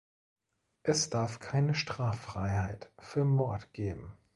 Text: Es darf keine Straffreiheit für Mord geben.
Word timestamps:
Es 0.81 1.11
darf 1.11 1.37
keine 1.37 1.75
Straffreiheit 1.75 2.91
für 2.97 3.23
Mord 3.23 3.71
geben. 3.71 4.17